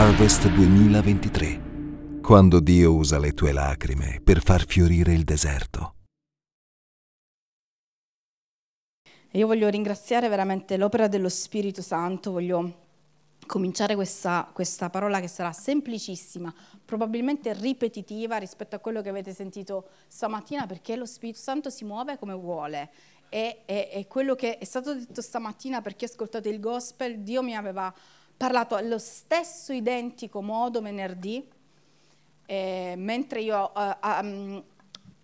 [0.00, 5.94] Harvest 2023, quando Dio usa le tue lacrime per far fiorire il deserto.
[9.32, 12.86] Io voglio ringraziare veramente l'opera dello Spirito Santo, voglio
[13.44, 19.88] cominciare questa, questa, parola che sarà semplicissima, probabilmente ripetitiva rispetto a quello che avete sentito
[20.06, 22.90] stamattina, perché lo Spirito Santo si muove come vuole.
[23.30, 27.42] E, e, e quello che è stato detto stamattina, perché ho ascoltato il gospel, Dio
[27.42, 27.92] mi aveva
[28.38, 31.46] parlato allo stesso identico modo venerdì,
[32.46, 34.62] eh, mentre io uh, um,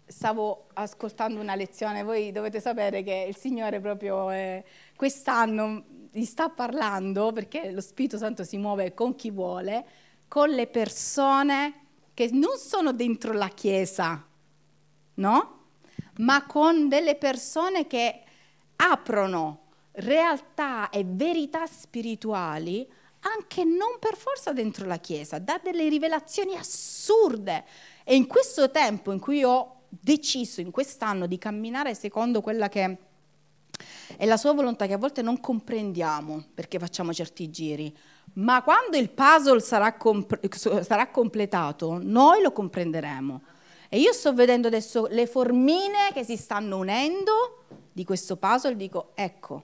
[0.04, 2.02] stavo ascoltando una lezione.
[2.02, 4.64] Voi dovete sapere che il Signore proprio eh,
[4.96, 9.86] quest'anno gli sta parlando, perché lo Spirito Santo si muove con chi vuole,
[10.26, 11.82] con le persone
[12.14, 14.26] che non sono dentro la Chiesa,
[15.14, 15.58] no?
[16.18, 18.22] Ma con delle persone che
[18.76, 22.88] aprono realtà e verità spirituali
[23.24, 27.64] anche non per forza dentro la Chiesa, dà delle rivelazioni assurde.
[28.04, 32.98] E in questo tempo in cui ho deciso in quest'anno di camminare secondo quella che
[34.16, 37.94] è la sua volontà, che a volte non comprendiamo perché facciamo certi giri,
[38.34, 40.48] ma quando il puzzle sarà, comp-
[40.82, 43.42] sarà completato, noi lo comprenderemo.
[43.88, 49.12] E io sto vedendo adesso le formine che si stanno unendo di questo puzzle, dico,
[49.14, 49.62] ecco,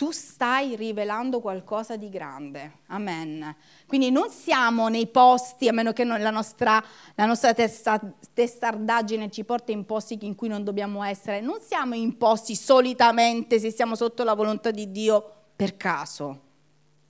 [0.00, 2.78] tu stai rivelando qualcosa di grande.
[2.86, 3.54] Amen.
[3.86, 6.82] Quindi non siamo nei posti, a meno che la nostra,
[7.16, 8.00] la nostra testa,
[8.32, 13.58] testardaggine ci porti in posti in cui non dobbiamo essere, non siamo in posti solitamente
[13.58, 16.40] se siamo sotto la volontà di Dio per caso.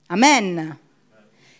[0.07, 0.77] Amen.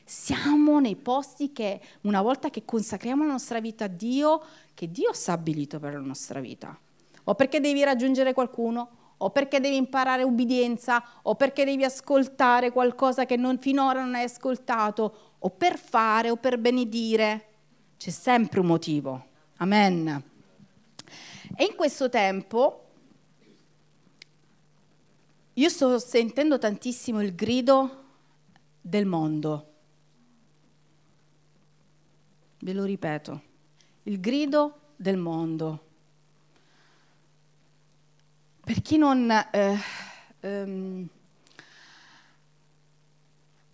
[0.04, 4.44] Siamo nei posti che una volta che consacriamo la nostra vita a Dio,
[4.74, 6.78] che Dio ha stabilito per la nostra vita.
[7.24, 13.26] O perché devi raggiungere qualcuno, o perché devi imparare ubbidienza, o perché devi ascoltare qualcosa
[13.26, 17.46] che non, finora non hai ascoltato, o per fare o per benedire.
[17.98, 19.26] C'è sempre un motivo.
[19.58, 20.24] Amen.
[21.56, 22.86] E in questo tempo
[25.54, 28.04] io sto sentendo tantissimo il grido
[28.82, 29.68] del mondo.
[32.62, 33.42] Ve lo ripeto,
[34.04, 35.90] il grido del mondo.
[38.72, 39.78] Per chi non, eh,
[40.40, 41.08] ehm,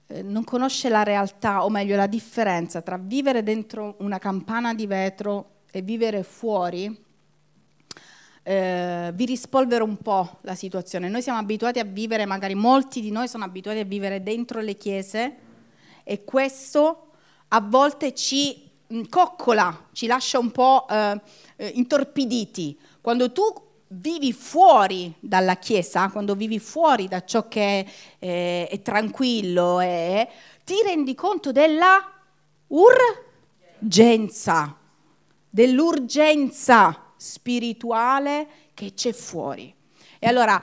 [0.07, 4.87] eh, non conosce la realtà, o meglio la differenza tra vivere dentro una campana di
[4.87, 6.99] vetro e vivere fuori,
[8.41, 11.09] eh, vi rispolvero un po' la situazione.
[11.09, 14.77] Noi siamo abituati a vivere, magari molti di noi sono abituati a vivere dentro le
[14.77, 15.35] chiese
[16.03, 17.11] e questo
[17.49, 21.21] a volte ci mm, coccola, ci lascia un po' eh,
[21.57, 22.79] eh intorpiditi.
[22.99, 27.85] Quando tu vivi fuori dalla Chiesa, quando vivi fuori da ciò che è,
[28.19, 30.27] eh, è tranquillo, è,
[30.63, 32.11] ti rendi conto della
[33.79, 34.75] urgenza,
[35.49, 39.73] dell'urgenza spirituale che c'è fuori.
[40.19, 40.61] E allora,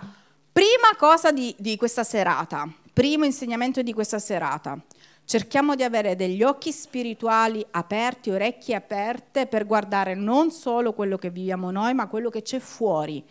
[0.53, 4.79] prima cosa di, di questa serata, primo insegnamento di questa serata,
[5.27, 11.31] Cerchiamo di avere degli occhi spirituali aperti, orecchie aperte per guardare non solo quello che
[11.31, 13.25] viviamo noi, ma quello che c'è fuori.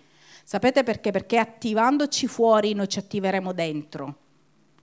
[0.43, 1.11] Sapete perché?
[1.11, 4.17] Perché attivandoci fuori noi ci attiveremo dentro.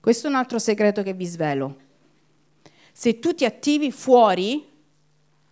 [0.01, 1.77] Questo è un altro segreto che vi svelo.
[2.93, 4.69] Se tu ti attivi fuori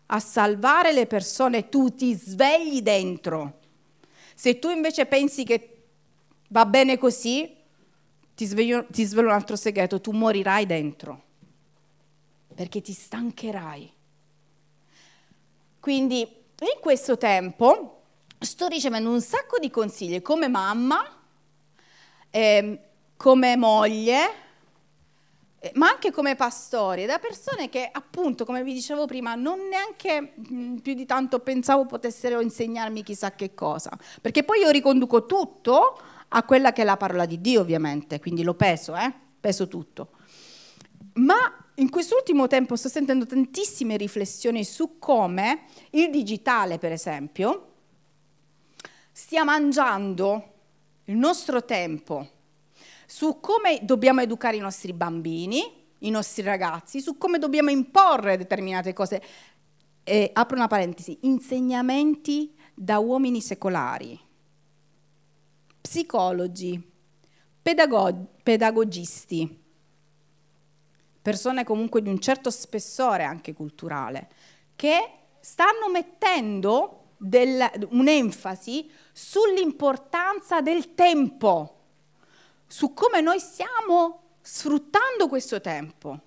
[0.07, 3.59] a salvare le persone, tu ti svegli dentro.
[4.37, 5.87] Se tu invece pensi che
[6.51, 7.53] va bene così,
[8.37, 11.27] ti, sveglio, ti svelo un altro segreto, tu morirai dentro
[12.59, 13.93] perché ti stancherai.
[15.79, 18.03] Quindi in questo tempo
[18.37, 21.09] sto ricevendo un sacco di consigli come mamma,
[22.31, 22.81] eh,
[23.17, 24.31] come moglie,
[25.61, 30.33] eh, ma anche come pastori, da persone che appunto, come vi dicevo prima, non neanche
[30.35, 35.27] mh, mm, più di tanto pensavo potessero insegnarmi chissà che cosa, perché poi io riconduco
[35.27, 35.97] tutto
[36.27, 39.15] a quella che è la parola di Dio ovviamente, quindi lo peso, eh?
[39.39, 40.09] peso tutto.
[41.13, 47.73] Ma in quest'ultimo tempo sto sentendo tantissime riflessioni su come il digitale, per esempio,
[49.13, 50.55] stia mangiando
[51.05, 52.29] il nostro tempo,
[53.07, 55.63] su come dobbiamo educare i nostri bambini,
[56.01, 59.23] i nostri ragazzi, su come dobbiamo imporre determinate cose.
[60.03, 64.19] E, apro una parentesi, insegnamenti da uomini secolari,
[65.81, 66.83] psicologi,
[67.63, 69.67] pedago- pedagogisti,
[71.21, 74.29] persone comunque di un certo spessore anche culturale,
[74.77, 81.75] che stanno mettendo del, un'enfasi sull'importanza del tempo,
[82.67, 86.21] su come noi stiamo sfruttando questo tempo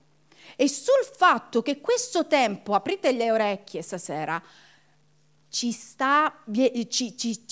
[0.55, 4.41] e sul fatto che questo tempo, aprite le orecchie stasera,
[5.49, 6.43] ci, sta,
[6.87, 7.45] ci, ci,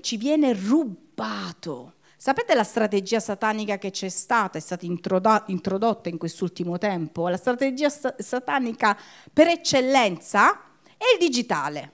[0.00, 6.76] ci viene rubato Sapete la strategia satanica che c'è stata, è stata introdotta in quest'ultimo
[6.76, 7.28] tempo?
[7.28, 8.98] La strategia satanica
[9.32, 10.62] per eccellenza
[10.96, 11.92] è il digitale.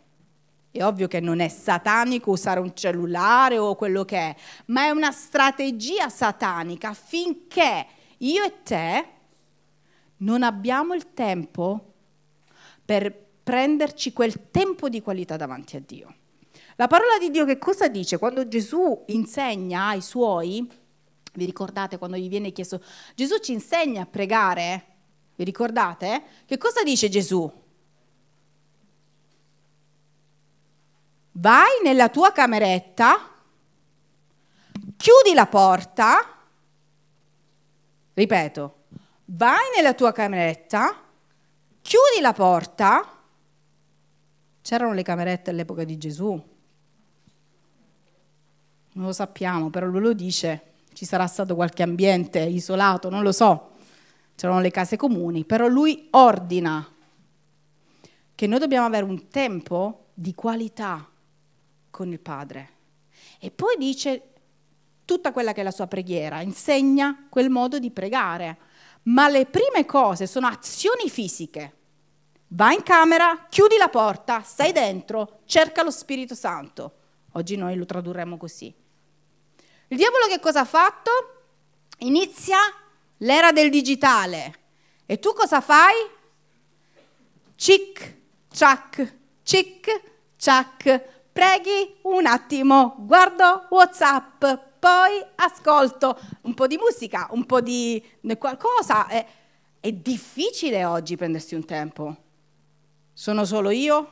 [0.70, 4.36] È ovvio che non è satanico usare un cellulare o quello che è,
[4.68, 7.86] ma è una strategia satanica affinché
[8.16, 9.08] io e te
[10.16, 11.92] non abbiamo il tempo
[12.82, 16.14] per prenderci quel tempo di qualità davanti a Dio.
[16.76, 18.18] La parola di Dio che cosa dice?
[18.18, 20.68] Quando Gesù insegna ai suoi,
[21.34, 22.82] vi ricordate quando gli viene chiesto,
[23.14, 24.86] Gesù ci insegna a pregare?
[25.36, 26.22] Vi ricordate?
[26.46, 27.62] Che cosa dice Gesù?
[31.36, 33.30] Vai nella tua cameretta,
[34.96, 36.38] chiudi la porta,
[38.14, 38.76] ripeto,
[39.26, 41.02] vai nella tua cameretta,
[41.82, 43.08] chiudi la porta.
[44.62, 46.52] C'erano le camerette all'epoca di Gesù?
[48.94, 53.32] Non lo sappiamo, però lui lo dice, ci sarà stato qualche ambiente isolato, non lo
[53.32, 53.72] so,
[54.36, 56.88] c'erano le case comuni, però lui ordina
[58.34, 61.08] che noi dobbiamo avere un tempo di qualità
[61.90, 62.70] con il Padre.
[63.38, 64.30] E poi dice
[65.04, 68.58] tutta quella che è la sua preghiera, insegna quel modo di pregare,
[69.04, 71.72] ma le prime cose sono azioni fisiche.
[72.48, 76.92] Vai in camera, chiudi la porta, stai dentro, cerca lo Spirito Santo.
[77.32, 78.72] Oggi noi lo tradurremo così.
[79.94, 81.10] Il diavolo che cosa ha fatto?
[81.98, 82.58] Inizia
[83.18, 84.54] l'era del digitale.
[85.06, 85.94] E tu cosa fai?
[87.54, 88.16] Cic,
[88.50, 89.14] ciac,
[89.44, 90.02] cic,
[90.36, 91.28] ciac.
[91.30, 94.44] Preghi un attimo, guardo WhatsApp,
[94.80, 98.02] poi ascolto un po' di musica, un po' di
[98.36, 99.06] qualcosa.
[99.06, 99.24] È,
[99.78, 102.16] è difficile oggi prendersi un tempo.
[103.12, 104.08] Sono solo io?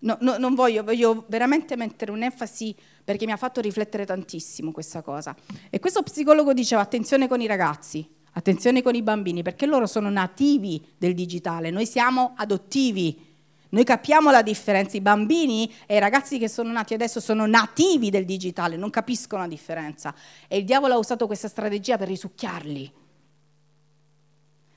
[0.00, 2.76] No, no, non voglio, voglio veramente mettere un'enfasi
[3.08, 5.34] perché mi ha fatto riflettere tantissimo questa cosa.
[5.70, 10.10] E questo psicologo diceva attenzione con i ragazzi, attenzione con i bambini, perché loro sono
[10.10, 13.24] nativi del digitale, noi siamo adottivi.
[13.70, 18.10] Noi capiamo la differenza, i bambini e i ragazzi che sono nati adesso sono nativi
[18.10, 20.14] del digitale, non capiscono la differenza.
[20.46, 22.92] E il diavolo ha usato questa strategia per risucchiarli,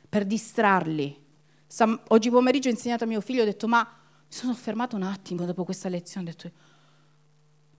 [0.08, 1.22] per distrarli.
[2.08, 5.44] Oggi pomeriggio ho insegnato a mio figlio, ho detto ma mi sono fermato un attimo
[5.44, 6.52] dopo questa lezione, ho detto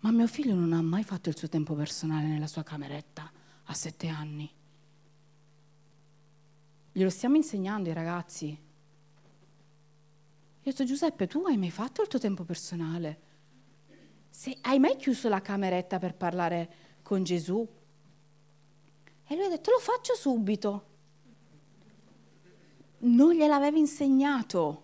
[0.03, 3.31] ma mio figlio non ha mai fatto il suo tempo personale nella sua cameretta
[3.65, 4.51] a sette anni.
[6.93, 8.47] Glielo stiamo insegnando ai ragazzi.
[8.47, 8.59] Io
[10.71, 13.21] ho detto Giuseppe, tu hai mai fatto il tuo tempo personale?
[14.29, 17.67] Se, hai mai chiuso la cameretta per parlare con Gesù?
[19.25, 20.87] E lui ha detto lo faccio subito.
[22.99, 24.83] Non gliel'avevi insegnato.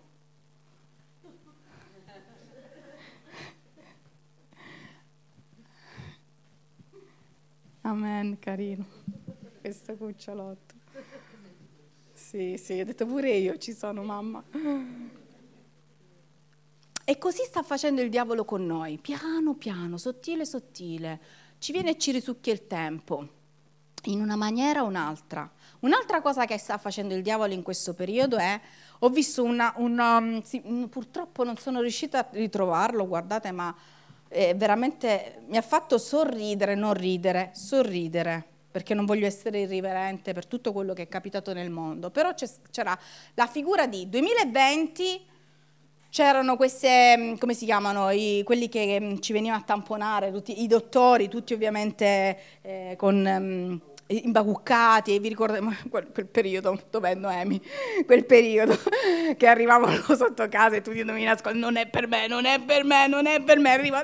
[7.81, 8.85] Amen, carino.
[9.61, 10.75] Questo cucciolotto.
[12.13, 14.43] Sì, sì, ho detto pure io ci sono, mamma.
[17.05, 21.19] E così sta facendo il diavolo con noi, piano piano, sottile sottile.
[21.57, 23.27] Ci viene e ci risucchia il tempo,
[24.03, 25.49] in una maniera o un'altra.
[25.79, 28.59] Un'altra cosa che sta facendo il diavolo in questo periodo è,
[28.99, 30.59] ho visto una, una sì,
[30.89, 33.73] purtroppo non sono riuscita a ritrovarlo, guardate, ma
[34.29, 40.45] eh, veramente mi ha fatto sorridere, non ridere, sorridere, perché non voglio essere irriverente per
[40.45, 42.33] tutto quello che è capitato nel mondo, però
[42.71, 42.97] c'era
[43.33, 45.25] la figura di 2020,
[46.09, 50.61] c'erano queste, mm, come si chiamano, I, quelli che mm, ci venivano a tamponare, tutti,
[50.61, 57.61] i dottori, tutti ovviamente eh, con um, imbacuccati, vi ricordate quel, quel periodo, dov'è Noemi?
[58.05, 58.75] Quel periodo
[59.37, 62.83] che arrivavano sotto casa e tutti dovevi nascondere, non è per me, non è per
[62.83, 64.03] me, non è per me, arriva,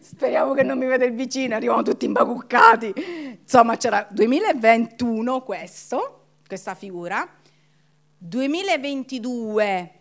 [0.00, 3.38] speriamo che non mi veda il vicino, arrivano tutti imbacuccati.
[3.40, 7.28] Insomma c'era 2021 questo, questa figura,
[8.18, 9.92] 2022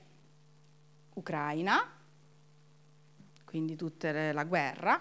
[1.14, 1.92] Ucraina,
[3.46, 5.00] quindi tutta la guerra,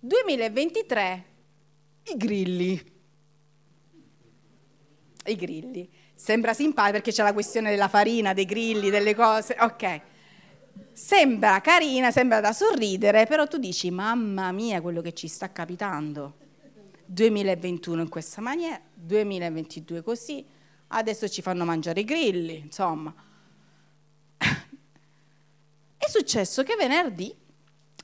[0.00, 1.32] 2023
[2.12, 2.92] i grilli.
[5.26, 5.88] I grilli.
[6.14, 9.56] Sembra simpatico perché c'è la questione della farina, dei grilli, delle cose.
[9.58, 10.00] Ok.
[10.92, 16.42] Sembra carina, sembra da sorridere, però tu dici, mamma mia, quello che ci sta capitando.
[17.06, 20.44] 2021 in questa maniera, 2022 così,
[20.88, 23.14] adesso ci fanno mangiare i grilli, insomma.
[25.96, 27.34] È successo che venerdì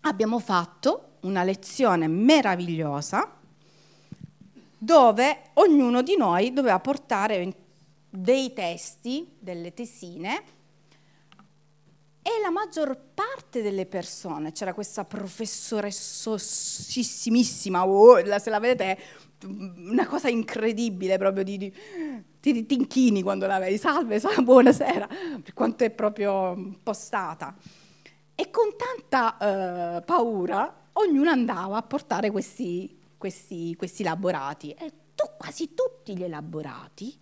[0.03, 3.40] abbiamo fatto una lezione meravigliosa
[4.83, 7.55] dove ognuno di noi doveva portare
[8.09, 10.43] dei testi, delle tesine,
[12.23, 18.99] e la maggior parte delle persone, c'era questa professoressossissimissima, oh, se la vedete,
[19.45, 21.71] una cosa incredibile proprio di, di,
[22.41, 25.07] di tinchini quando la vedi, salve, salve, buonasera,
[25.43, 27.55] per quanto è proprio postata.
[28.35, 35.27] E con tanta uh, paura ognuno andava a portare questi questi, questi elaborati e tu,
[35.37, 37.15] quasi tutti gli elaborati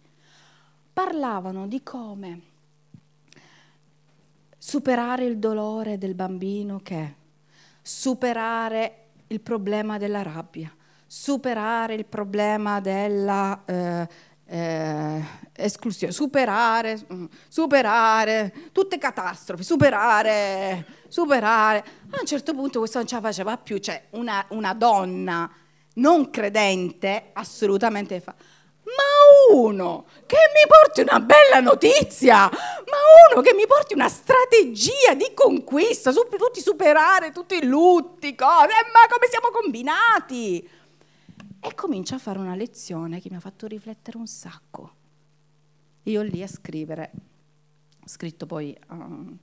[0.93, 2.41] parlavano di come
[4.57, 7.15] superare il dolore del bambino che
[7.83, 10.73] superare il problema della rabbia,
[11.05, 14.09] superare il problema della eh,
[14.47, 21.85] eh, esclusione, superare, mm, superare, tutte catastrofi, superare, superare.
[22.11, 25.67] A un certo punto questo non ce la faceva più, cioè una, una donna
[25.99, 28.35] non credente assolutamente fa,
[28.85, 35.15] ma uno che mi porti una bella notizia, ma uno che mi porti una strategia
[35.15, 40.69] di conquista, su, tutti superare tutti i lutti, cose, eh, ma come siamo combinati?
[41.61, 44.95] E comincia a fare una lezione che mi ha fatto riflettere un sacco.
[46.05, 47.11] Io lì a scrivere,
[48.03, 49.37] ho scritto poi um,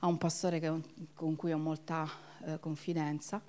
[0.00, 0.72] a un pastore che,
[1.14, 2.06] con cui ho molta
[2.40, 3.40] uh, confidenza,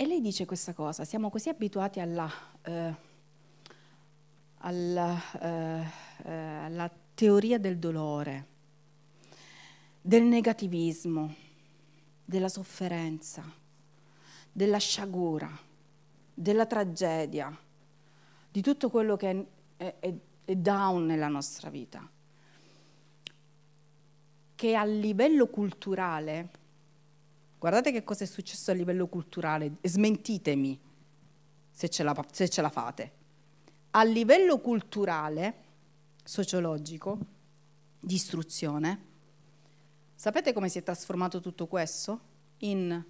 [0.00, 2.30] E lei dice questa cosa, siamo così abituati alla,
[2.62, 2.94] eh,
[4.58, 5.86] alla, eh,
[6.22, 8.46] eh, alla teoria del dolore,
[10.00, 11.34] del negativismo,
[12.24, 13.42] della sofferenza,
[14.52, 15.50] della sciagura,
[16.32, 17.52] della tragedia,
[18.52, 19.46] di tutto quello che
[19.78, 20.14] è, è,
[20.44, 22.08] è down nella nostra vita,
[24.54, 26.50] che a livello culturale
[27.58, 30.78] Guardate che cosa è successo a livello culturale, smentitemi
[31.70, 33.12] se ce la, se ce la fate.
[33.90, 35.54] A livello culturale,
[36.22, 37.18] sociologico,
[37.98, 39.06] di istruzione,
[40.14, 42.20] sapete come si è trasformato tutto questo?
[42.58, 43.04] In,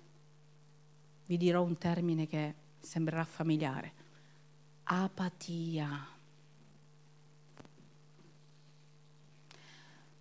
[1.27, 3.93] vi dirò un termine che sembrerà familiare,
[4.85, 6.17] apatia.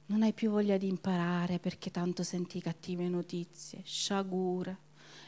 [0.10, 4.86] Non hai più voglia di imparare perché tanto senti cattive notizie, sciagure.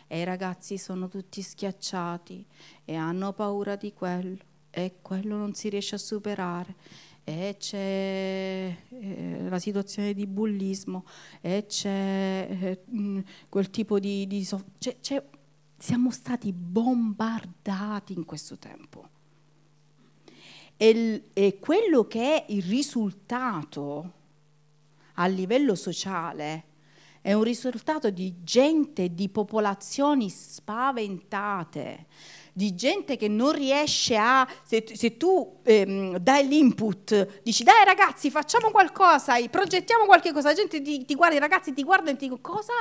[0.07, 2.45] E i ragazzi sono tutti schiacciati
[2.85, 4.37] e hanno paura di quello
[4.71, 6.75] e quello non si riesce a superare
[7.25, 11.05] e c'è eh, la situazione di bullismo
[11.41, 13.19] e c'è eh, mm,
[13.49, 14.25] quel tipo di...
[14.27, 15.21] di so- c'è, c'è,
[15.77, 19.09] siamo stati bombardati in questo tempo.
[20.77, 24.13] E, e quello che è il risultato
[25.19, 26.65] a livello sociale
[27.21, 32.05] è un risultato di gente, di popolazioni spaventate,
[32.53, 38.31] di gente che non riesce a, se, se tu ehm, dai l'input, dici dai ragazzi
[38.31, 42.15] facciamo qualcosa, progettiamo qualche cosa, la gente ti, ti guarda, i ragazzi ti guardano e
[42.15, 42.73] ti dicono cosa?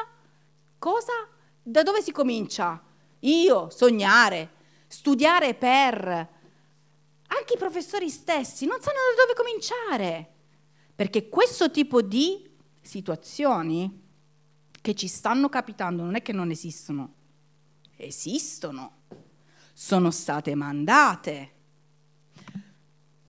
[0.78, 1.12] Cosa?
[1.60, 2.80] Da dove si comincia?
[3.20, 4.50] Io, sognare,
[4.86, 6.36] studiare per...
[7.30, 10.37] Anche i professori stessi non sanno da dove cominciare.
[10.98, 12.44] Perché questo tipo di
[12.80, 14.02] situazioni
[14.80, 17.12] che ci stanno capitando non è che non esistono,
[17.94, 19.02] esistono,
[19.72, 21.52] sono state mandate,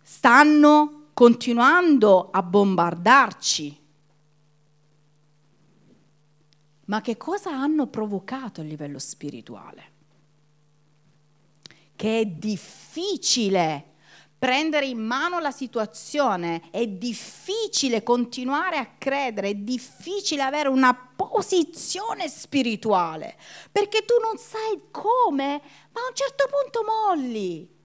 [0.01, 3.79] stanno continuando a bombardarci.
[6.85, 9.83] Ma che cosa hanno provocato a livello spirituale?
[11.95, 13.88] Che è difficile
[14.39, 22.29] prendere in mano la situazione, è difficile continuare a credere, è difficile avere una posizione
[22.29, 23.37] spirituale,
[23.69, 27.77] perché tu non sai come, ma a un certo punto molli.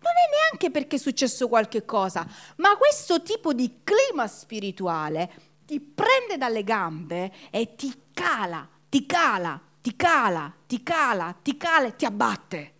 [0.00, 2.24] Non è neanche perché è successo qualche cosa,
[2.56, 9.60] ma questo tipo di clima spirituale ti prende dalle gambe e ti cala, ti cala,
[9.80, 12.74] ti cala, ti cala, ti cala e ti abbatte.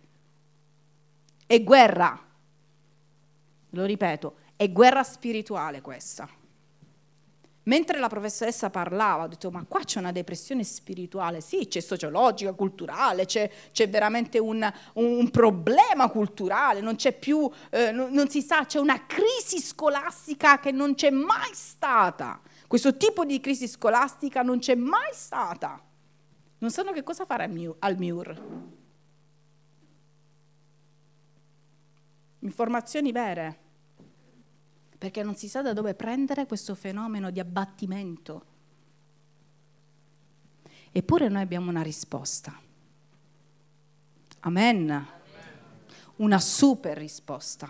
[1.45, 2.27] È guerra
[3.71, 6.27] lo ripeto, è guerra spirituale questa.
[7.63, 12.53] Mentre la professoressa parlava, ho detto, ma qua c'è una depressione spirituale, sì, c'è sociologica,
[12.53, 18.41] culturale, c'è, c'è veramente un, un, problema culturale, non c'è più, eh, non, non si
[18.41, 22.41] sa, c'è una crisi scolastica che non c'è mai stata.
[22.65, 25.79] Questo tipo di crisi scolastica non c'è mai stata.
[26.57, 27.43] Non sanno che cosa fare
[27.79, 28.77] al MIUR.
[32.39, 33.59] Informazioni vere,
[34.97, 38.45] perché non si sa da dove prendere questo fenomeno di abbattimento.
[40.91, 42.57] Eppure noi abbiamo una risposta.
[44.41, 45.07] Amen.
[46.17, 47.69] Una super risposta.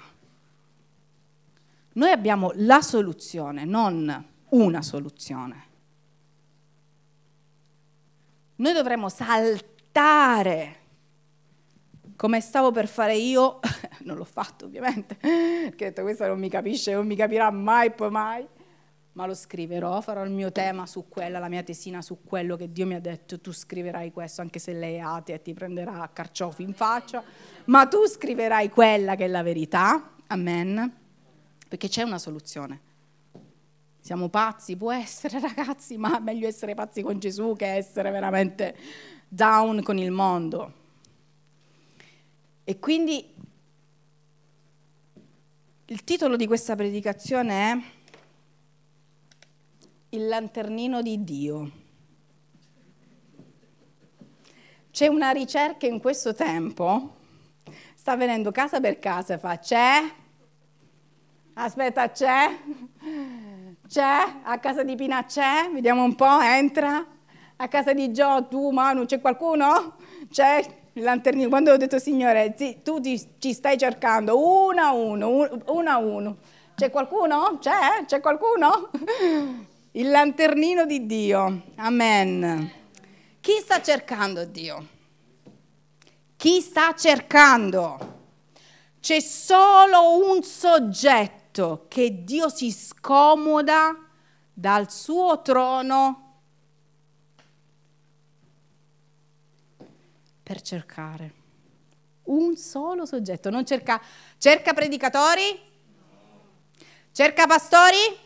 [1.94, 5.68] Noi abbiamo la soluzione, non una soluzione.
[8.56, 10.79] Noi dovremmo saltare
[12.20, 13.62] come stavo per fare io,
[14.04, 17.92] non l'ho fatto ovviamente, perché ho detto questo non mi capisce, non mi capirà mai
[17.92, 18.46] poi mai,
[19.14, 22.74] ma lo scriverò, farò il mio tema su quella, la mia tesina su quello che
[22.74, 26.10] Dio mi ha detto, tu scriverai questo, anche se lei è atea e ti prenderà
[26.12, 27.24] carciofi in faccia,
[27.68, 30.94] ma tu scriverai quella che è la verità, amen,
[31.70, 32.82] perché c'è una soluzione.
[34.02, 38.76] Siamo pazzi, può essere ragazzi, ma meglio essere pazzi con Gesù che essere veramente
[39.30, 40.79] down con il mondo.
[42.70, 43.34] E quindi
[45.86, 47.82] il titolo di questa predicazione è
[50.10, 51.72] Il lanternino di Dio.
[54.92, 57.16] C'è una ricerca in questo tempo,
[57.96, 60.04] sta venendo casa per casa e fa c'è?
[61.54, 62.56] Aspetta, c'è?
[63.88, 64.41] C'è?
[64.43, 65.72] A casa di Pina c'è?
[65.74, 67.04] Vediamo un po', entra.
[67.56, 69.96] A casa di Gio, tu Manu, c'è qualcuno?
[70.30, 70.79] C'è?
[70.93, 75.89] Lanternino, quando ho detto Signore, sì, tu ti, ci stai cercando uno a uno, uno
[75.89, 76.38] a uno.
[76.75, 77.58] C'è qualcuno?
[77.60, 78.06] C'è?
[78.06, 78.89] C'è qualcuno?
[79.91, 81.63] Il lanternino di Dio.
[81.75, 82.71] Amen.
[83.41, 84.88] Chi sta cercando Dio?
[86.38, 88.17] Chi sta cercando?
[88.99, 93.97] C'è solo un soggetto che Dio si scomoda
[94.54, 96.29] dal suo trono
[100.50, 101.34] per cercare.
[102.24, 104.02] Un solo soggetto, non cerca,
[104.40, 105.62] cerca predicatori?
[107.12, 108.18] Cerca pastori?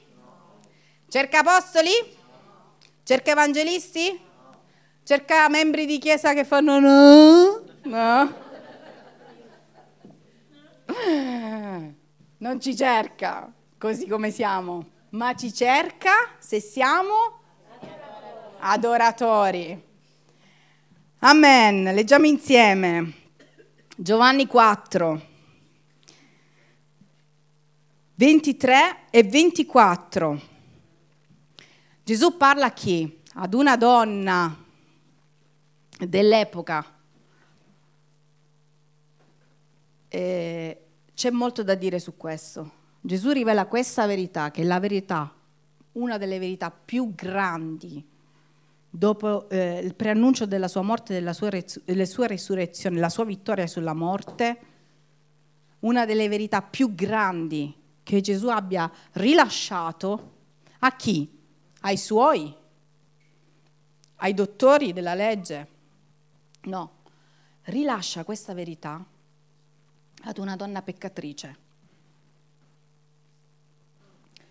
[1.09, 1.91] Cerca apostoli?
[3.03, 4.17] Cerca evangelisti?
[5.03, 7.61] Cerca membri di chiesa che fanno no?
[7.81, 8.33] No?
[12.37, 17.41] Non ci cerca così come siamo, ma ci cerca se siamo
[18.59, 19.91] adoratori.
[21.25, 21.83] Amen.
[21.83, 23.13] Leggiamo insieme.
[23.95, 25.21] Giovanni 4,
[28.15, 30.41] 23 e 24.
[32.03, 33.21] Gesù parla a chi?
[33.35, 34.65] Ad una donna
[35.97, 36.93] dell'epoca.
[40.09, 40.81] E
[41.13, 42.71] c'è molto da dire su questo.
[42.99, 45.33] Gesù rivela questa verità, che è la verità,
[45.93, 48.11] una delle verità più grandi
[48.95, 51.49] dopo eh, il preannuncio della sua morte e della sua,
[52.05, 54.59] sua resurrezione, la sua vittoria sulla morte,
[55.79, 60.31] una delle verità più grandi che Gesù abbia rilasciato
[60.79, 61.27] a chi?
[61.81, 62.55] Ai suoi?
[64.17, 65.67] Ai dottori della legge?
[66.65, 66.91] No,
[67.63, 69.03] rilascia questa verità
[70.25, 71.57] ad una donna peccatrice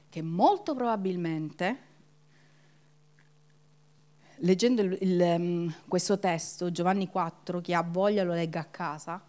[0.09, 1.91] che molto probabilmente
[4.43, 9.23] leggendo il, il, um, questo testo, Giovanni 4, chi ha voglia lo legga a casa,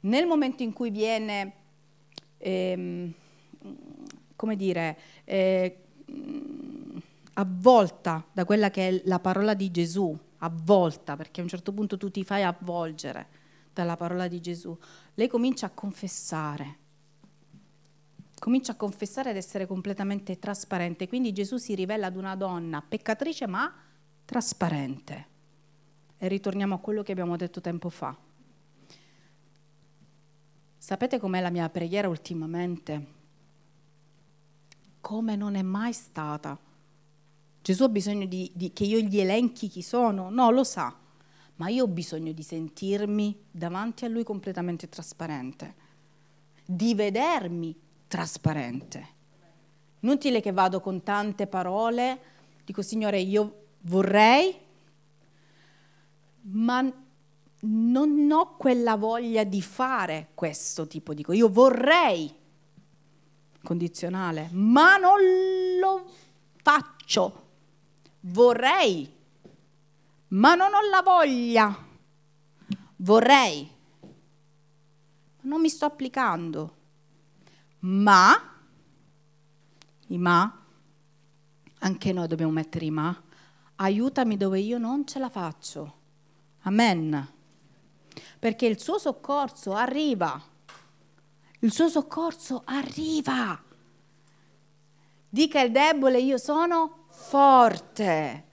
[0.00, 1.52] nel momento in cui viene,
[2.38, 3.12] ehm,
[4.36, 5.76] come dire, eh,
[7.34, 11.96] avvolta da quella che è la parola di Gesù, avvolta, perché a un certo punto
[11.96, 14.76] tu ti fai avvolgere dalla parola di Gesù,
[15.14, 16.78] lei comincia a confessare,
[18.38, 21.08] comincia a confessare ed essere completamente trasparente.
[21.08, 23.72] Quindi Gesù si rivela ad una donna peccatrice ma
[24.26, 25.26] trasparente.
[26.18, 28.14] E ritorniamo a quello che abbiamo detto tempo fa.
[30.76, 33.14] Sapete com'è la mia preghiera ultimamente?
[35.00, 36.58] Come non è mai stata.
[37.62, 40.30] Gesù ha bisogno di, di, che io gli elenchi chi sono?
[40.30, 40.94] No, lo sa,
[41.56, 45.74] ma io ho bisogno di sentirmi davanti a Lui completamente trasparente,
[46.64, 47.74] di vedermi
[48.06, 49.14] trasparente.
[50.00, 52.20] Inutile che vado con tante parole,
[52.64, 54.54] dico Signore, io vorrei,
[56.42, 56.92] ma
[57.60, 61.38] non ho quella voglia di fare questo tipo di cose.
[61.38, 62.32] Io vorrei,
[63.62, 65.18] condizionale, ma non
[65.80, 66.10] lo
[66.62, 67.44] faccio
[68.20, 69.12] vorrei,
[70.28, 71.86] ma non ho la voglia,
[72.96, 73.70] vorrei,
[75.40, 76.74] ma non mi sto applicando.
[77.80, 78.32] Ma,
[80.08, 80.64] i ma,
[81.78, 83.22] anche noi dobbiamo mettere i ma,
[83.76, 85.94] aiutami dove io non ce la faccio.
[86.62, 87.32] Amen.
[88.38, 90.40] Perché il suo soccorso arriva.
[91.60, 93.60] Il suo soccorso arriva.
[95.28, 98.44] Dica il debole, io sono forte.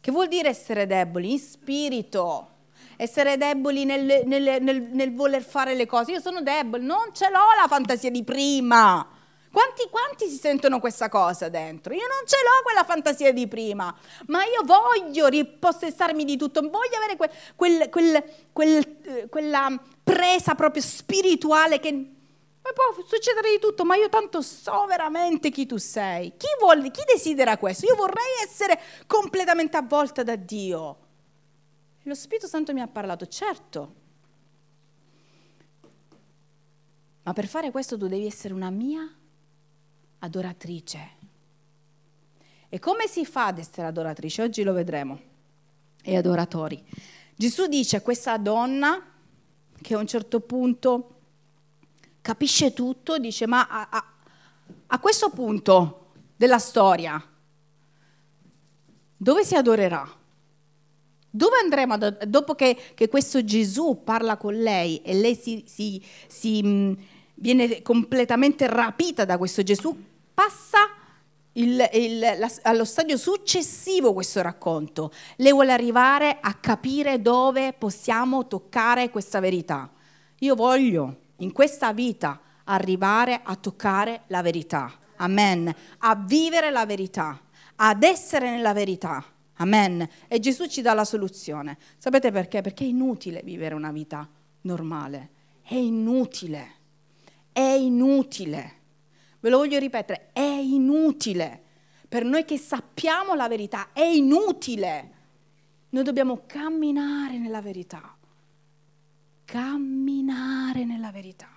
[0.00, 1.32] Che vuol dire essere deboli?
[1.32, 2.48] In spirito.
[2.96, 6.12] Essere deboli nel, nel, nel, nel voler fare le cose.
[6.12, 9.06] Io sono debole, non ce l'ho la fantasia di prima.
[9.54, 11.94] Quanti, quanti, si sentono questa cosa dentro?
[11.94, 16.96] Io non ce l'ho quella fantasia di prima, ma io voglio ripossessarmi di tutto, voglio
[16.96, 23.60] avere quel, quel, quel, quel, eh, quella presa proprio spirituale che ma può succedere di
[23.60, 26.32] tutto, ma io tanto so veramente chi tu sei.
[26.36, 27.86] Chi, vuole, chi desidera questo?
[27.86, 30.98] Io vorrei essere completamente avvolta da Dio.
[32.02, 33.94] Lo Spirito Santo mi ha parlato, certo.
[37.22, 39.08] Ma per fare questo tu devi essere una mia
[40.24, 41.10] adoratrice.
[42.68, 44.42] E come si fa ad essere adoratrice?
[44.42, 45.20] Oggi lo vedremo.
[46.02, 46.82] E adoratori.
[47.36, 49.00] Gesù dice a questa donna
[49.80, 51.10] che a un certo punto
[52.20, 54.12] capisce tutto, dice ma a, a,
[54.88, 57.22] a questo punto della storia
[59.16, 60.06] dove si adorerà?
[61.30, 66.02] Dove andremo ad, dopo che, che, questo Gesù parla con lei e lei si, si,
[66.28, 66.98] si mh,
[67.34, 69.96] viene completamente rapita da questo Gesù,
[70.34, 70.78] passa
[71.52, 75.12] il, il, la, allo stadio successivo questo racconto.
[75.36, 79.90] Lei vuole arrivare a capire dove possiamo toccare questa verità.
[80.40, 84.92] Io voglio in questa vita arrivare a toccare la verità.
[85.16, 85.72] Amen.
[85.98, 87.40] A vivere la verità,
[87.76, 89.24] ad essere nella verità.
[89.58, 90.06] Amen.
[90.26, 91.78] E Gesù ci dà la soluzione.
[91.98, 92.60] Sapete perché?
[92.60, 94.28] Perché è inutile vivere una vita
[94.62, 95.30] normale.
[95.62, 96.72] È inutile.
[97.52, 98.82] È inutile.
[99.44, 101.62] Ve lo voglio ripetere, è inutile.
[102.08, 105.10] Per noi che sappiamo la verità, è inutile.
[105.90, 108.16] Noi dobbiamo camminare nella verità
[109.44, 111.48] camminare nella verità.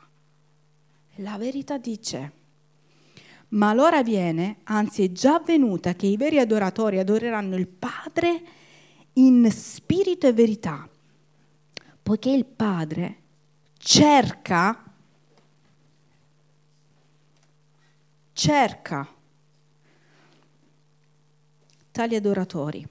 [1.16, 2.32] La verità dice,
[3.50, 8.42] ma l'ora viene, anzi è già venuta, che i veri adoratori adoreranno il Padre
[9.14, 10.88] in spirito e verità,
[12.04, 13.18] poiché il Padre
[13.78, 14.87] cerca,
[18.38, 19.12] cerca
[21.90, 22.88] tali adoratori.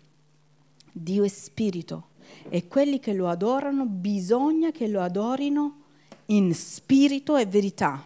[0.90, 2.09] Dio è spirito
[2.48, 5.82] e quelli che lo adorano bisogna che lo adorino
[6.26, 8.04] in spirito e verità.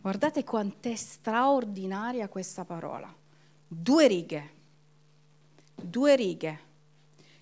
[0.00, 3.14] Guardate quant'è straordinaria questa parola.
[3.68, 4.50] Due righe,
[5.74, 6.60] due righe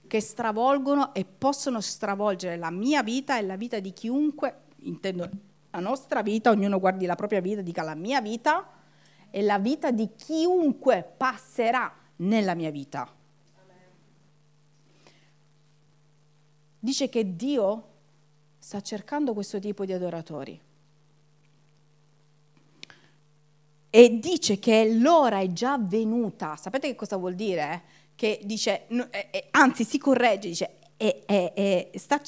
[0.08, 5.30] che stravolgono e possono stravolgere la mia vita e la vita di chiunque, intendo
[5.74, 8.68] la nostra vita, ognuno guardi la propria vita, dica la mia vita
[9.30, 13.22] e la vita di chiunque passerà nella mia vita.
[16.84, 17.88] dice che Dio
[18.58, 20.60] sta cercando questo tipo di adoratori.
[23.88, 26.56] E dice che l'ora è già venuta.
[26.56, 27.82] Sapete che cosa vuol dire?
[28.14, 32.20] Che dice, eh, eh, anzi si corregge, dice, eh, eh, sta,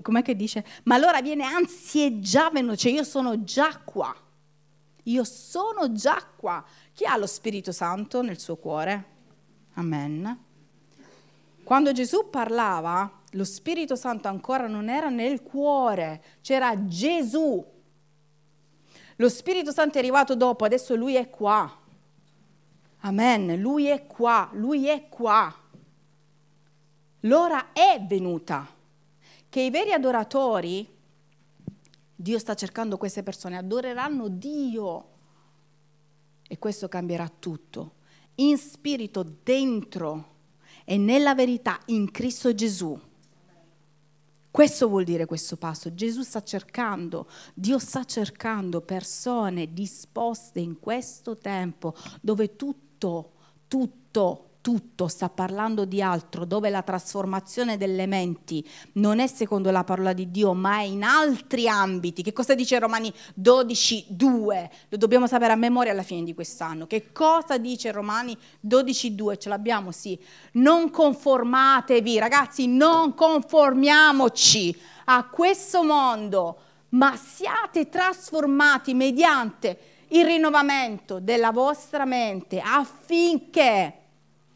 [0.00, 0.64] com'è che dice?
[0.84, 4.14] Ma l'ora viene, anzi è già venuta, cioè io sono già qua.
[5.04, 6.64] Io sono già qua.
[6.92, 9.04] Chi ha lo Spirito Santo nel suo cuore?
[9.74, 10.44] Amen.
[11.64, 17.64] Quando Gesù parlava, lo Spirito Santo ancora non era nel cuore, c'era Gesù.
[19.16, 21.80] Lo Spirito Santo è arrivato dopo, adesso lui è qua.
[23.00, 25.61] Amen, lui è qua, lui è qua.
[27.22, 28.66] L'ora è venuta,
[29.48, 30.88] che i veri adoratori,
[32.14, 35.08] Dio sta cercando queste persone, adoreranno Dio.
[36.48, 37.94] E questo cambierà tutto.
[38.36, 40.30] In spirito, dentro
[40.84, 42.98] e nella verità, in Cristo Gesù
[44.50, 45.94] Questo vuol dire questo passo.
[45.94, 53.32] Gesù sta cercando, Dio sta cercando persone disposte in questo tempo dove tutto,
[53.68, 59.84] tutto tutto sta parlando di altro, dove la trasformazione delle menti non è secondo la
[59.84, 62.22] parola di Dio, ma è in altri ambiti.
[62.22, 64.70] Che cosa dice Romani 12, 2?
[64.88, 66.86] Lo dobbiamo sapere a memoria alla fine di quest'anno.
[66.86, 69.36] Che cosa dice Romani 12, 2?
[69.36, 70.18] Ce l'abbiamo, sì.
[70.52, 76.58] Non conformatevi, ragazzi, non conformiamoci a questo mondo,
[76.90, 84.01] ma siate trasformati mediante il rinnovamento della vostra mente affinché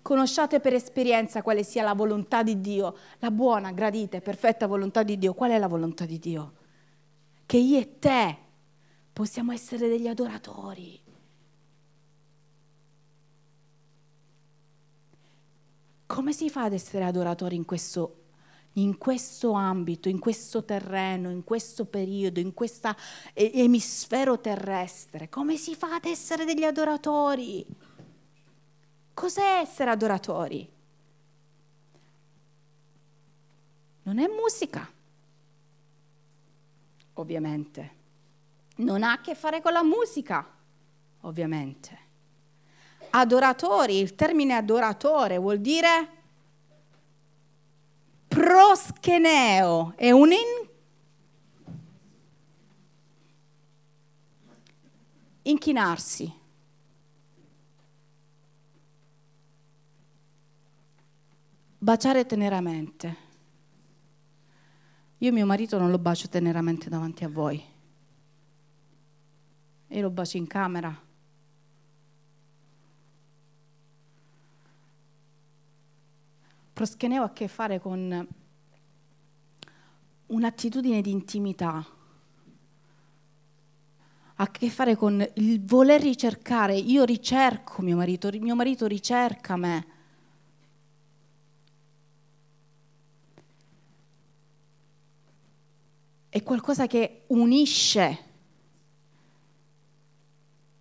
[0.07, 5.03] Conosciate per esperienza quale sia la volontà di Dio, la buona, gradita e perfetta volontà
[5.03, 5.35] di Dio.
[5.35, 6.53] Qual è la volontà di Dio?
[7.45, 8.37] Che io e te
[9.13, 11.01] possiamo essere degli adoratori.
[16.07, 18.27] Come si fa ad essere adoratori in questo,
[18.75, 22.95] in questo ambito, in questo terreno, in questo periodo, in questo
[23.35, 25.29] emisfero terrestre?
[25.29, 27.67] Come si fa ad essere degli adoratori?
[29.17, 30.71] Cos'è essere adoratori?
[34.03, 34.87] Non è musica,
[37.15, 37.95] ovviamente.
[38.77, 40.47] Non ha a che fare con la musica,
[41.23, 41.99] ovviamente.
[43.09, 46.09] Adoratori, il termine adoratore vuol dire
[48.29, 50.69] proscheneo, è un in...
[55.41, 56.45] inchinarsi
[61.87, 63.17] Baciare teneramente.
[65.19, 67.63] Io mio marito non lo bacio teneramente davanti a voi.
[69.87, 71.01] E lo bacio in camera.
[76.73, 78.29] Proscheneo ha a che fare con
[80.27, 81.87] un'attitudine di intimità,
[84.35, 86.75] ha a che fare con il voler ricercare.
[86.75, 89.95] Io ricerco mio marito, mio marito ricerca me.
[96.37, 98.25] È qualcosa che unisce.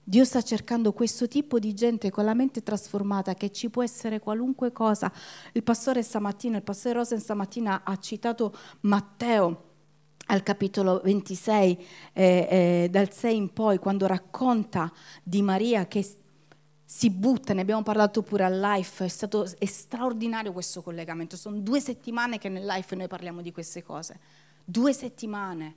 [0.04, 4.20] Dio sta cercando questo tipo di gente con la mente trasformata che ci può essere
[4.20, 5.10] qualunque cosa.
[5.54, 9.63] Il pastore stamattina, il pastore Rosen stamattina ha citato Matteo
[10.26, 14.91] al capitolo 26, eh, eh, dal 6 in poi, quando racconta
[15.24, 16.06] di Maria che
[16.84, 21.80] si butta, ne abbiamo parlato pure al live, è stato straordinario questo collegamento, sono due
[21.80, 24.20] settimane che nel live noi parliamo di queste cose
[24.65, 25.75] due settimane.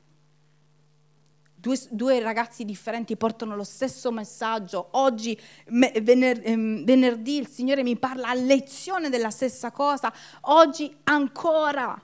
[1.55, 4.88] Due, due, ragazzi differenti portano lo stesso messaggio.
[4.92, 10.12] Oggi, vener, ehm, venerdì, il Signore mi parla a lezione della stessa cosa.
[10.42, 12.01] Oggi ancora.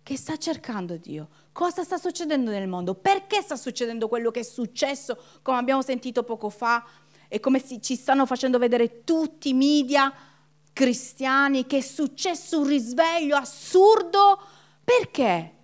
[0.00, 1.28] Che sta cercando Dio?
[1.52, 2.94] Cosa sta succedendo nel mondo?
[2.94, 6.82] Perché sta succedendo quello che è successo, come abbiamo sentito poco fa,
[7.28, 10.10] e come si, ci stanno facendo vedere tutti i media
[10.72, 14.40] cristiani, che è successo un risveglio assurdo?
[14.82, 15.57] Perché?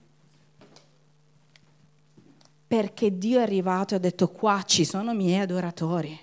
[2.66, 6.18] Perché Dio è arrivato e ha detto qua ci sono i miei adoratori.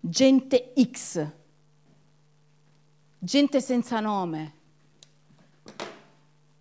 [0.00, 1.30] Gente X,
[3.18, 4.54] gente senza nome,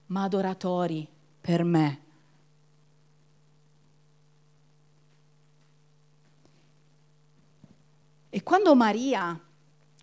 [0.08, 1.08] ma adoratori
[1.42, 2.00] per me.
[8.34, 9.38] E quando Maria,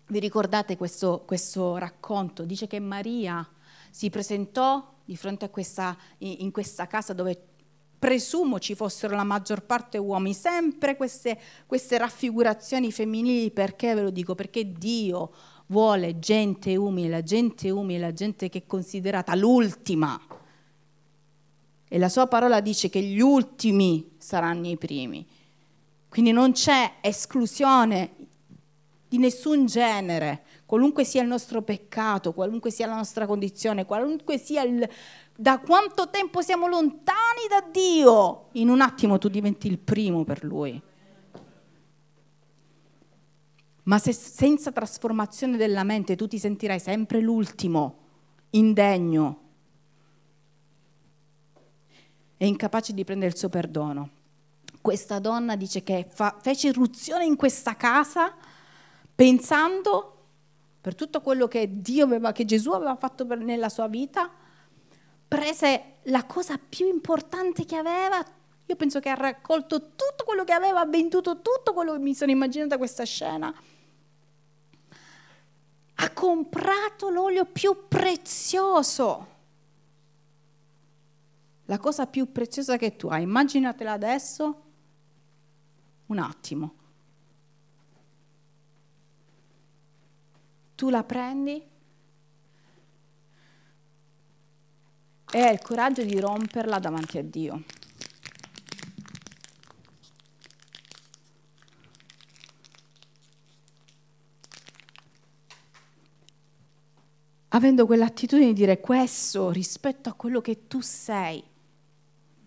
[0.07, 3.47] vi ricordate questo, questo racconto, dice che Maria
[3.89, 7.35] si presentò di fronte a questa, in questa casa dove
[7.97, 14.11] presumo ci fossero la maggior parte uomini, sempre queste, queste raffigurazioni femminili, perché ve lo
[14.11, 14.35] dico?
[14.35, 15.33] Perché Dio
[15.65, 20.21] vuole gente umile, gente umile, gente che è considerata l'ultima.
[21.87, 25.25] E la sua parola dice che gli ultimi saranno i primi.
[26.07, 28.13] Quindi non c'è esclusione
[29.07, 34.61] di nessun genere, qualunque sia il nostro peccato, qualunque sia la nostra condizione, qualunque sia
[34.61, 34.87] il,
[35.35, 40.43] da quanto tempo siamo lontani da Dio, in un attimo tu diventi il primo per
[40.43, 40.79] Lui.
[43.81, 47.97] Ma se senza trasformazione della mente tu ti sentirai sempre l'ultimo,
[48.51, 49.41] indegno
[52.37, 54.09] e incapace di prendere il suo perdono.
[54.81, 58.35] Questa donna dice che fa, fece irruzione in questa casa
[59.15, 60.13] pensando
[60.81, 64.31] per tutto quello che, Dio aveva, che Gesù aveva fatto per, nella sua vita,
[65.27, 68.23] prese la cosa più importante che aveva,
[68.65, 72.15] io penso che ha raccolto tutto quello che aveva, ha venduto tutto quello che mi
[72.15, 73.53] sono immaginata questa scena,
[76.01, 79.27] Ha comprato l'olio più prezioso.
[81.65, 83.23] La cosa più preziosa che tu hai.
[83.23, 84.61] Immaginatela adesso
[86.05, 86.78] un attimo.
[90.79, 91.61] Tu la prendi
[95.29, 97.63] e hai il coraggio di romperla davanti a Dio.
[107.49, 111.43] avendo quell'attitudine di dire questo rispetto a quello che tu sei,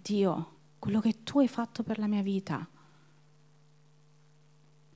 [0.00, 2.66] Dio, quello che tu hai fatto per la mia vita,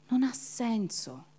[0.09, 1.35] non ha senso.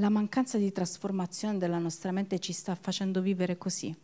[0.00, 3.94] La mancanza di trasformazione della nostra mente ci sta facendo vivere così,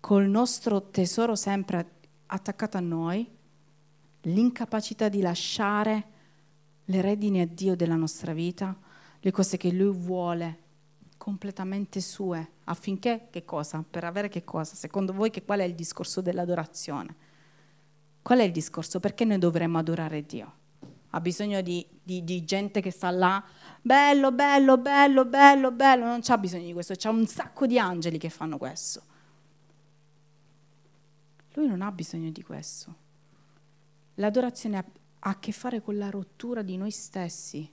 [0.00, 1.92] col nostro tesoro sempre
[2.26, 3.24] attaccato a noi,
[4.22, 6.06] l'incapacità di lasciare
[6.86, 8.76] le redini a Dio della nostra vita,
[9.20, 10.58] le cose che Lui vuole
[11.16, 13.84] completamente sue, affinché che cosa?
[13.88, 14.74] Per avere che cosa?
[14.74, 17.14] Secondo voi che qual è il discorso dell'adorazione?
[18.22, 18.98] Qual è il discorso?
[18.98, 20.52] Perché noi dovremmo adorare Dio?
[21.10, 23.42] Ha bisogno di, di, di gente che sta là,
[23.82, 28.18] bello, bello, bello, bello, bello, non c'ha bisogno di questo, c'ha un sacco di angeli
[28.18, 29.02] che fanno questo.
[31.54, 33.06] Lui non ha bisogno di questo.
[34.14, 34.84] L'adorazione ha
[35.20, 37.70] a che fare con la rottura di noi stessi.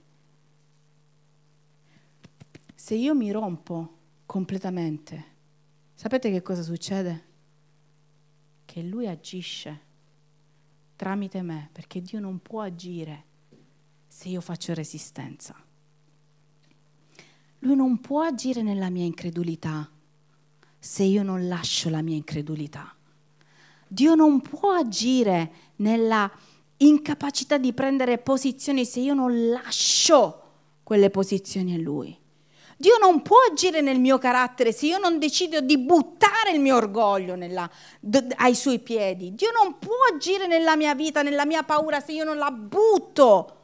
[2.74, 5.24] Se io mi rompo completamente,
[5.94, 7.24] sapete che cosa succede?
[8.64, 9.80] Che lui agisce
[10.96, 13.24] tramite me, perché Dio non può agire
[14.08, 15.54] se io faccio resistenza.
[17.66, 19.90] Lui non può agire nella mia incredulità
[20.78, 22.94] se io non lascio la mia incredulità.
[23.88, 26.30] Dio non può agire nella
[26.76, 30.42] incapacità di prendere posizioni se io non lascio
[30.84, 32.16] quelle posizioni a Lui.
[32.76, 36.76] Dio non può agire nel mio carattere se io non decido di buttare il mio
[36.76, 39.34] orgoglio nella, d- ai suoi piedi.
[39.34, 43.55] Dio non può agire nella mia vita, nella mia paura se io non la butto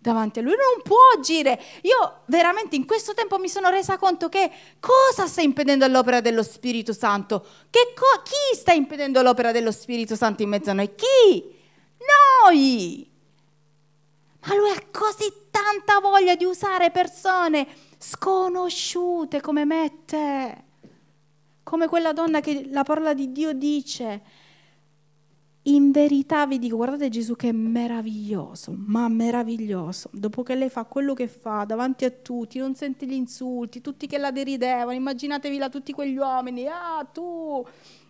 [0.00, 1.60] davanti a lui, non può agire.
[1.82, 6.42] Io veramente in questo tempo mi sono resa conto che cosa sta impedendo l'opera dello
[6.42, 7.40] Spirito Santo?
[7.70, 10.94] Co- chi sta impedendo l'opera dello Spirito Santo in mezzo a noi?
[10.94, 11.58] Chi?
[12.44, 13.08] Noi!
[14.46, 17.66] Ma lui ha così tanta voglia di usare persone
[17.98, 19.92] sconosciute come me
[21.62, 24.22] come quella donna che la parola di Dio dice
[25.64, 30.08] in verità vi dico, guardate Gesù che è meraviglioso, ma meraviglioso.
[30.12, 34.06] Dopo che lei fa quello che fa davanti a tutti, non sente gli insulti, tutti
[34.06, 37.64] che la deridevano, immaginatevi là tutti quegli uomini, ah tu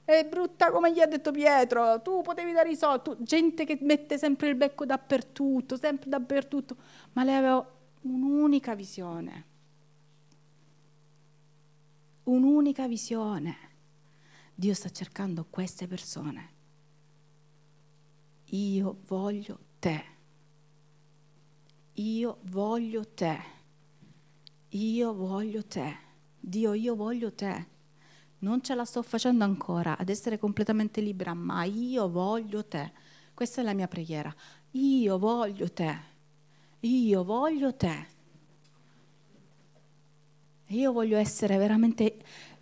[0.04, 4.16] è brutta come gli ha detto Pietro, tu potevi dare i soldi, gente che mette
[4.16, 6.76] sempre il becco dappertutto, sempre dappertutto,
[7.14, 7.68] ma lei aveva
[8.02, 9.46] un'unica visione,
[12.24, 13.68] un'unica visione.
[14.54, 16.58] Dio sta cercando queste persone
[18.50, 20.04] io voglio te.
[21.94, 23.38] Io voglio te.
[24.70, 25.96] Io voglio te.
[26.38, 27.66] Dio, io voglio te.
[28.38, 32.92] Non ce la sto facendo ancora ad essere completamente libera, ma io voglio te.
[33.34, 34.34] Questa è la mia preghiera.
[34.72, 35.98] Io voglio te.
[36.80, 38.06] Io voglio te.
[40.68, 42.16] Io voglio essere veramente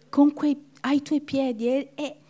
[0.09, 2.21] con quei, ai tuoi piedi e, e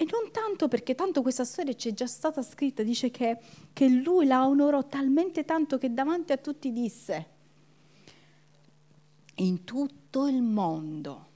[0.00, 3.36] e non tanto perché tanto questa storia c'è già stata scritta, dice che,
[3.72, 7.26] che lui la onorò talmente tanto che davanti a tutti disse,
[9.34, 11.26] in tutto il mondo,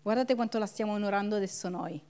[0.00, 2.00] guardate quanto la stiamo onorando adesso noi,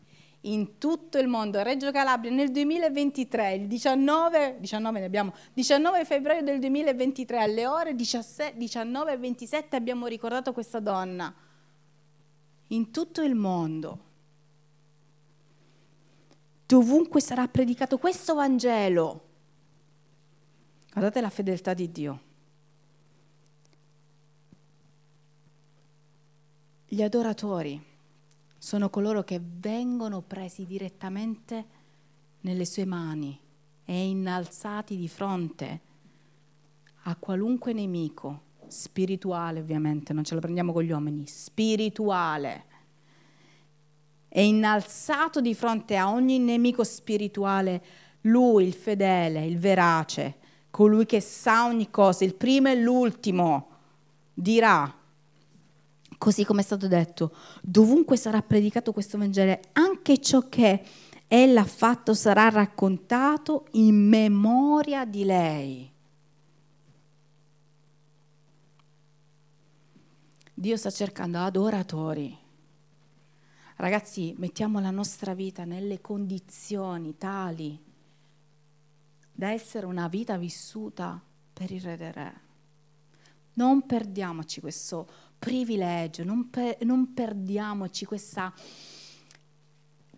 [0.42, 6.60] in tutto il mondo, Reggio Calabria nel 2023, il 19, 19, abbiamo, 19 febbraio del
[6.60, 11.34] 2023 alle ore 19.27 abbiamo ricordato questa donna,
[12.68, 14.12] in tutto il mondo
[16.74, 19.22] dovunque sarà predicato questo Vangelo.
[20.90, 22.20] Guardate la fedeltà di Dio.
[26.88, 27.80] Gli adoratori
[28.58, 31.64] sono coloro che vengono presi direttamente
[32.40, 33.38] nelle sue mani
[33.84, 35.80] e innalzati di fronte
[37.02, 42.64] a qualunque nemico, spirituale ovviamente, non ce lo prendiamo con gli uomini, spirituale
[44.34, 47.80] è innalzato di fronte a ogni nemico spirituale,
[48.22, 50.38] lui, il fedele, il verace,
[50.70, 53.68] colui che sa ogni cosa, il primo e l'ultimo,
[54.34, 54.92] dirà,
[56.18, 57.32] così come è stato detto,
[57.62, 60.82] dovunque sarà predicato questo Vangelo, anche ciò che
[61.28, 65.92] ella ha fatto sarà raccontato in memoria di lei.
[70.52, 72.42] Dio sta cercando adoratori.
[73.76, 77.76] Ragazzi, mettiamo la nostra vita nelle condizioni tali
[79.32, 81.20] da essere una vita vissuta
[81.52, 82.40] per il Re dei Re.
[83.54, 85.08] Non perdiamoci questo
[85.38, 88.54] privilegio, non, per, non perdiamoci questa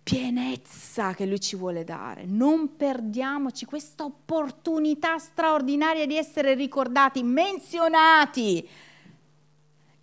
[0.02, 2.26] pienezza che Lui ci vuole dare.
[2.26, 8.68] Non perdiamoci questa opportunità straordinaria di essere ricordati, menzionati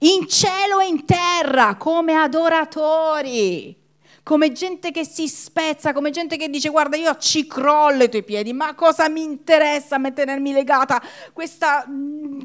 [0.04, 3.82] in cielo e in terra come adoratori
[4.24, 8.24] come gente che si spezza, come gente che dice guarda io ci crollo ai tuoi
[8.24, 11.02] piedi, ma cosa mi interessa a tenermi legata
[11.34, 11.86] questa,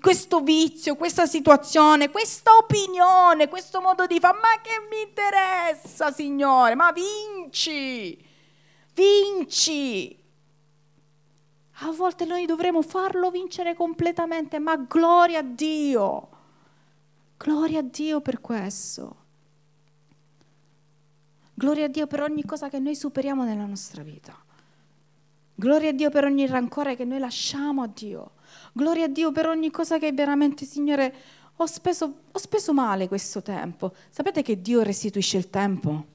[0.00, 6.74] questo vizio, questa situazione, questa opinione, questo modo di fare, ma che mi interessa Signore,
[6.74, 8.26] ma vinci,
[8.94, 10.16] vinci.
[11.82, 16.28] A volte noi dovremo farlo vincere completamente, ma gloria a Dio,
[17.39, 19.16] gloria a Dio per questo.
[21.55, 24.36] Gloria a Dio per ogni cosa che noi superiamo nella nostra vita.
[25.55, 28.32] Gloria a Dio per ogni rancore che noi lasciamo a Dio.
[28.72, 31.14] Gloria a Dio per ogni cosa che veramente, Signore,
[31.57, 33.93] ho speso, ho speso male questo tempo.
[34.09, 36.07] Sapete che Dio restituisce il tempo?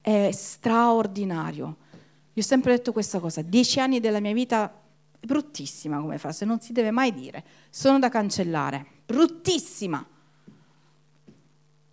[0.00, 1.76] È straordinario.
[2.32, 3.40] Io ho sempre detto questa cosa.
[3.42, 4.81] Dieci anni della mia vita,
[5.24, 7.44] bruttissima come frase, non si deve mai dire.
[7.70, 8.86] Sono da cancellare.
[9.06, 10.06] Bruttissima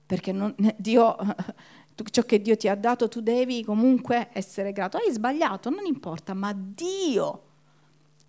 [0.10, 1.16] perché non, Dio,
[2.10, 4.98] ciò che Dio ti ha dato tu devi comunque essere grato.
[4.98, 7.44] Hai sbagliato, non importa, ma Dio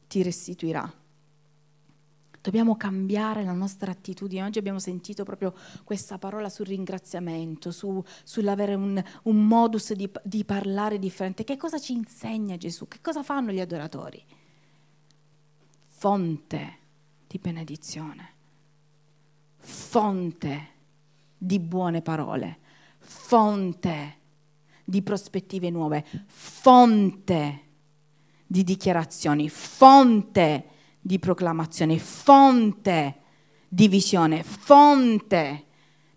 [0.07, 0.93] ti restituirà.
[2.43, 4.43] Dobbiamo cambiare la nostra attitudine.
[4.43, 10.45] Oggi abbiamo sentito proprio questa parola sul ringraziamento, su, sull'avere un, un modus di, di
[10.45, 11.45] parlare differente.
[11.45, 12.89] Che cosa ci insegna Gesù?
[12.89, 14.23] Che cosa fanno gli adoratori?
[16.01, 16.79] Fonte
[17.27, 18.33] di benedizione,
[19.59, 20.69] fonte
[21.37, 22.59] di buone parole,
[23.01, 24.17] fonte
[24.83, 27.65] di prospettive nuove, fonte
[28.47, 33.17] di dichiarazioni, fonte di proclamazioni, fonte
[33.69, 35.67] di visione, fonte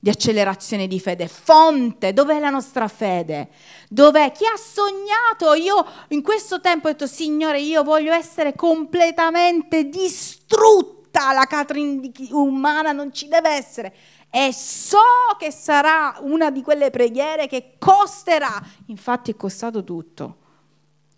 [0.03, 3.47] di accelerazione di fede, fonte, dov'è la nostra fede?
[3.87, 4.33] Dov'è?
[4.33, 5.53] Chi ha sognato?
[5.53, 12.91] Io in questo tempo ho detto, Signore, io voglio essere completamente distrutta, la Catherine umana
[12.91, 13.95] non ci deve essere
[14.29, 14.97] e so
[15.37, 18.61] che sarà una di quelle preghiere che costerà.
[18.87, 20.37] Infatti è costato tutto.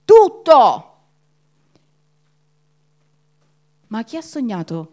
[0.05, 0.97] Tutto.
[3.87, 4.91] Ma chi ha sognato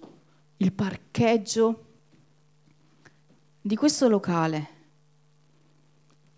[0.57, 1.92] il parcheggio
[3.63, 4.69] di questo locale?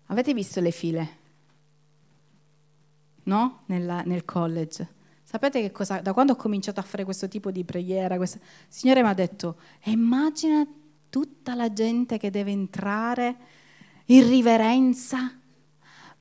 [0.05, 1.17] Avete visto le file?
[3.23, 3.63] No?
[3.65, 4.93] Nella, nel college.
[5.23, 5.99] Sapete che cosa?
[6.01, 9.13] Da quando ho cominciato a fare questo tipo di preghiera, questa, il Signore mi ha
[9.13, 10.65] detto, immagina
[11.09, 13.35] tutta la gente che deve entrare
[14.05, 15.39] in riverenza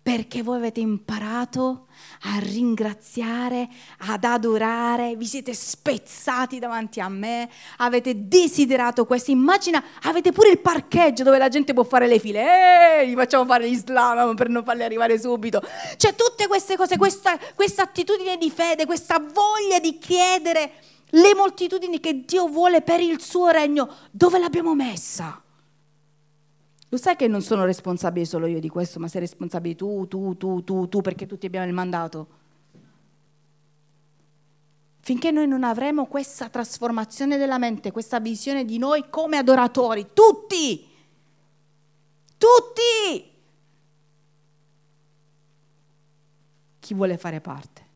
[0.05, 1.87] perché voi avete imparato
[2.25, 3.67] a ringraziare,
[4.01, 7.49] ad adorare, vi siete spezzati davanti a me,
[7.79, 9.31] avete desiderato questo.
[9.31, 13.47] Immagina, avete pure il parcheggio dove la gente può fare le file, ehi, gli facciamo
[13.47, 15.63] fare l'Islam per non farli arrivare subito.
[15.97, 20.73] Cioè tutte queste cose, questa, questa attitudine di fede, questa voglia di chiedere
[21.09, 25.44] le moltitudini che Dio vuole per il suo regno, dove l'abbiamo messa?
[26.95, 30.37] Lo sai che non sono responsabile solo io di questo, ma sei responsabile tu, tu,
[30.37, 32.29] tu, tu, tu, perché tutti abbiamo il mandato.
[35.01, 40.87] Finché noi non avremo questa trasformazione della mente, questa visione di noi come adoratori, tutti,
[42.39, 43.33] tutti,
[46.79, 47.87] chi vuole fare parte,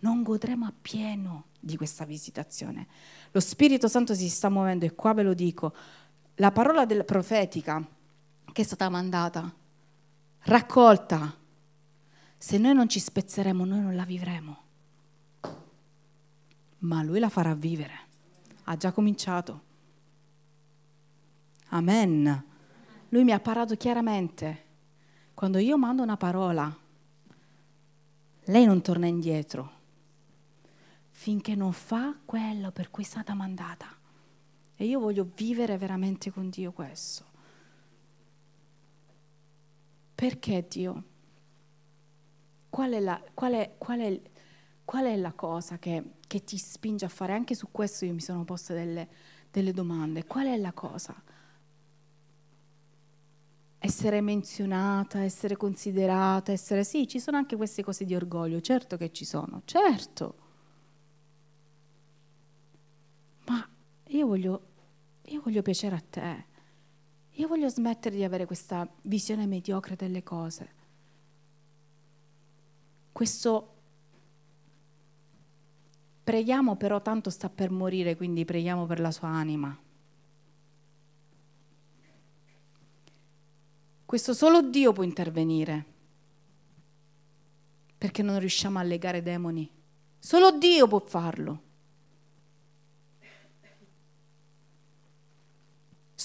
[0.00, 2.88] non godremo appieno di questa visitazione.
[3.30, 5.72] Lo Spirito Santo si sta muovendo e qua ve lo dico,
[6.40, 7.84] la parola del profetica
[8.52, 9.52] che è stata mandata,
[10.42, 11.36] raccolta,
[12.36, 14.62] se noi non ci spezzeremo, noi non la vivremo.
[16.78, 18.06] Ma lui la farà vivere.
[18.64, 19.62] Ha già cominciato.
[21.70, 22.44] Amen.
[23.08, 24.64] Lui mi ha parlato chiaramente.
[25.34, 26.74] Quando io mando una parola,
[28.44, 29.76] lei non torna indietro
[31.10, 33.97] finché non fa quello per cui è stata mandata.
[34.78, 37.24] E io voglio vivere veramente con Dio questo.
[40.14, 41.04] Perché Dio?
[42.70, 44.20] Qual è la, qual è, qual è,
[44.84, 47.32] qual è la cosa che, che, ti spinge a fare?
[47.32, 49.08] Anche su questo io mi sono posta delle,
[49.50, 50.24] delle domande.
[50.24, 51.22] Qual è la cosa?
[53.80, 59.12] essere menzionata, essere considerata, essere sì, ci sono anche queste cose di orgoglio, certo che
[59.12, 60.34] ci sono, certo.
[63.46, 63.66] Ma
[64.08, 64.67] io voglio,
[65.28, 66.44] io voglio piacere a te.
[67.32, 70.76] Io voglio smettere di avere questa visione mediocre delle cose.
[73.12, 73.74] Questo
[76.24, 79.76] preghiamo però tanto sta per morire, quindi preghiamo per la sua anima.
[84.04, 85.84] Questo solo Dio può intervenire,
[87.98, 89.70] perché non riusciamo a legare demoni.
[90.18, 91.62] Solo Dio può farlo.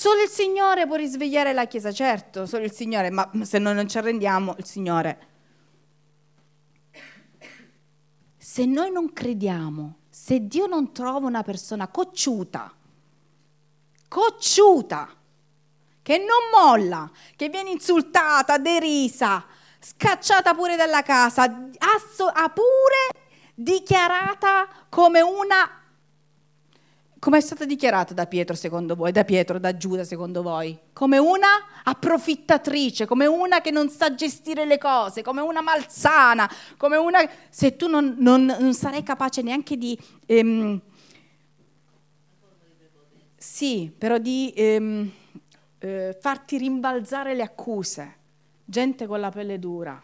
[0.04, 3.88] Solo il Signore può risvegliare la Chiesa, certo, solo il Signore, ma se noi non
[3.88, 5.28] ci arrendiamo, il Signore.
[8.38, 12.70] Se noi non crediamo, se Dio non trova una persona cocciuta,
[14.10, 15.08] cocciuta,
[16.01, 19.45] che non molla, che viene insultata, derisa,
[19.80, 23.24] scacciata pure dalla casa, ha pure
[23.56, 25.82] dichiarata come una
[27.24, 30.78] come è stata dichiarata da Pietro secondo voi, da Pietro, da Giuda secondo voi?
[30.91, 31.47] Come una
[31.84, 37.19] approfittatrice, come una che non sa gestire le cose, come una malsana, come una...
[37.49, 39.97] Se tu non, non, non sarai capace neanche di...
[40.26, 40.82] Ehm...
[43.38, 44.53] Sì, però di...
[44.55, 45.11] Ehm
[45.84, 48.15] eh, farti rimbalzare le accuse,
[48.63, 50.01] gente con la pelle dura.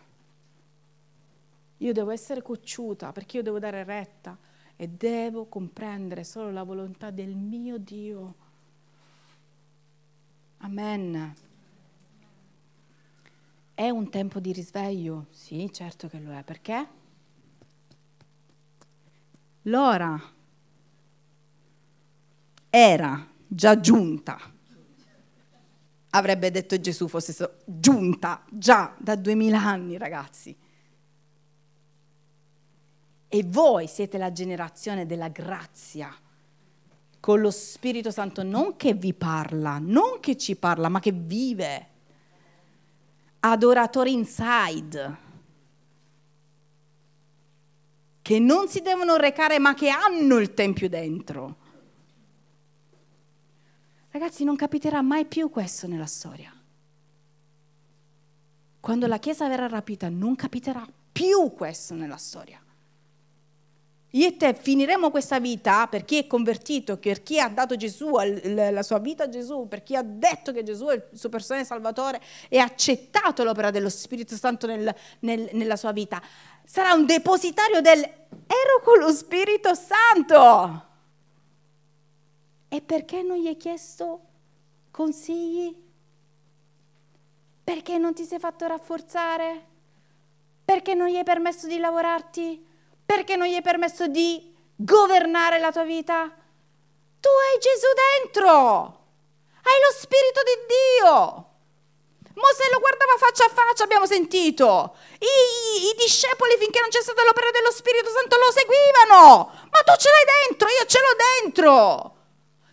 [1.78, 4.38] Io devo essere cocciuta perché io devo dare retta
[4.82, 8.36] e devo comprendere solo la volontà del mio Dio.
[10.59, 11.36] Amen.
[13.73, 15.25] È un tempo di risveglio?
[15.32, 16.43] Sì, certo che lo è.
[16.43, 16.88] Perché?
[19.63, 20.17] L'ora
[22.69, 24.39] era già giunta
[26.11, 30.55] avrebbe detto Gesù fosse giunta già da duemila anni, ragazzi.
[33.32, 36.11] E voi siete la generazione della grazia,
[37.19, 41.88] con lo Spirito Santo non che vi parla, non che ci parla, ma che vive.
[43.41, 45.17] Adoratori inside,
[48.23, 51.57] che non si devono recare, ma che hanno il Tempio dentro.
[54.09, 56.51] Ragazzi, non capiterà mai più questo nella storia.
[58.80, 62.59] Quando la Chiesa verrà rapita, non capiterà più questo nella storia.
[64.14, 68.10] Io e te finiremo questa vita per chi è convertito, per chi ha dato Gesù,
[68.43, 71.64] la sua vita a Gesù, per chi ha detto che Gesù è il suo personale
[71.64, 76.20] salvatore e ha accettato l'opera dello Spirito Santo nel, nel, nella sua vita.
[76.66, 80.88] Sarà un depositario del ero con lo Spirito Santo.
[82.68, 84.22] E perché non gli hai chiesto
[84.89, 85.76] consigli?
[87.64, 89.66] Perché non ti sei fatto rafforzare?
[90.66, 92.66] Perché non gli hai permesso di lavorarti?
[93.10, 96.30] Perché non gli hai permesso di governare la tua vita?
[97.20, 97.89] Tu hai Gesù
[98.22, 98.53] dentro,
[99.66, 101.18] hai lo Spirito di Dio.
[102.38, 104.95] Mosè lo guardava faccia a faccia, abbiamo sentito.
[105.18, 109.57] I, i, discepoli, finché non c'è stata l'opera dello Spirito Santo, lo seguivano.
[109.72, 112.16] Ma tu ce l'hai dentro, io ce l'ho dentro.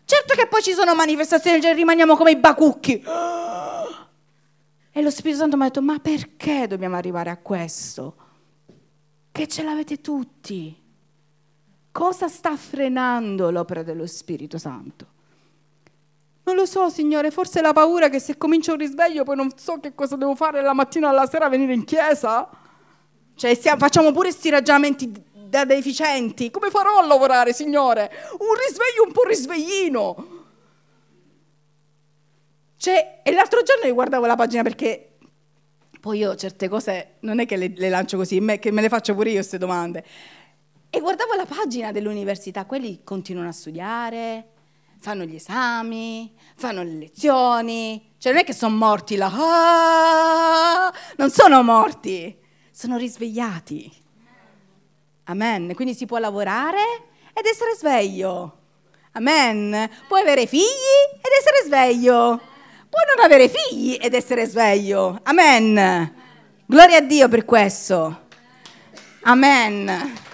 [0.04, 3.02] Certo che poi ci sono manifestazioni e rimaniamo come i bacucchi.
[4.96, 8.25] E lo Spirito Santo mi ha detto, ma perché dobbiamo arrivare a questo?
[9.36, 10.74] Che ce l'avete tutti.
[11.92, 15.06] Cosa sta frenando l'opera dello Spirito Santo?
[16.44, 19.78] Non lo so, Signore, forse la paura che se comincio un risveglio poi non so
[19.78, 22.48] che cosa devo fare la mattina o la sera venire in chiesa.
[23.34, 26.50] Cioè, stiamo, facciamo pure questi ragionamenti da deficienti.
[26.50, 28.10] Come farò a lavorare, Signore?
[28.38, 30.44] Un risveglio un po' risveglino.
[32.78, 35.05] Cioè, e l'altro giorno io guardavo la pagina perché
[36.06, 38.88] poi io certe cose non è che le, le lancio così, me, che me le
[38.88, 40.04] faccio pure io queste domande.
[40.88, 44.50] E guardavo la pagina dell'università, quelli continuano a studiare,
[45.00, 51.28] fanno gli esami, fanno le lezioni, cioè non è che sono morti là, ah, non
[51.30, 52.38] sono morti,
[52.70, 53.92] sono risvegliati.
[55.24, 55.74] Amen.
[55.74, 56.84] Quindi si può lavorare
[57.32, 58.58] ed essere sveglio.
[59.14, 59.90] Amen.
[60.06, 60.62] Puoi avere figli
[61.16, 62.54] ed essere sveglio.
[62.96, 65.20] Puoi non avere figli ed essere sveglio.
[65.24, 66.14] Amen.
[66.64, 68.28] Gloria a Dio per questo.
[69.24, 70.24] Amen.